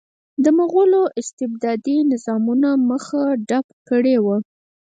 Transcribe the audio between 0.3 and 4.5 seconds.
د مغولو استبدادي نظامونو مخه ډپ کړې وه.